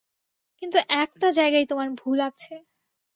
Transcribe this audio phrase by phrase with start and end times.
[0.61, 2.53] কিন্তু একটা জায়গায় তোমার ভুল আছে।